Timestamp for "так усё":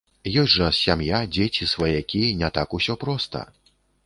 2.57-2.97